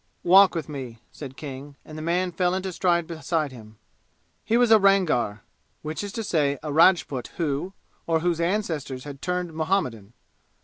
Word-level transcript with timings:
"Walk 0.23 0.55
with 0.55 0.67
me," 0.67 0.97
said 1.11 1.37
King, 1.37 1.75
and 1.85 1.95
the 1.95 2.01
man 2.01 2.31
fell 2.31 2.55
into 2.55 2.71
stride 2.73 3.05
beside 3.05 3.51
him. 3.51 3.77
He 4.43 4.57
was 4.57 4.71
a 4.71 4.79
Rangar, 4.79 5.43
which 5.83 6.03
is 6.03 6.11
to 6.13 6.23
say 6.23 6.57
a 6.63 6.73
Rajput 6.73 7.27
who, 7.37 7.73
or 8.07 8.21
whose 8.21 8.41
ancestors 8.41 9.03
had 9.03 9.21
turned 9.21 9.53
Muhammadan. 9.53 10.13